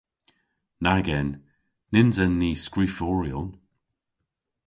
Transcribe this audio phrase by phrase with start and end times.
[0.83, 1.29] Nag en!
[1.91, 3.49] Nyns en ni skriforyon.